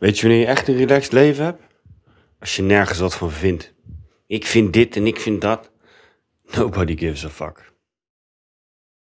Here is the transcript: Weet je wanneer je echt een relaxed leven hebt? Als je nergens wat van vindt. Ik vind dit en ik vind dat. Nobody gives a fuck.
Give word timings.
Weet 0.00 0.18
je 0.18 0.26
wanneer 0.26 0.40
je 0.40 0.46
echt 0.46 0.68
een 0.68 0.76
relaxed 0.76 1.12
leven 1.12 1.44
hebt? 1.44 1.62
Als 2.38 2.56
je 2.56 2.62
nergens 2.62 2.98
wat 2.98 3.14
van 3.14 3.30
vindt. 3.30 3.72
Ik 4.26 4.46
vind 4.46 4.72
dit 4.72 4.96
en 4.96 5.06
ik 5.06 5.20
vind 5.20 5.40
dat. 5.40 5.70
Nobody 6.56 6.96
gives 6.96 7.24
a 7.24 7.28
fuck. 7.28 7.72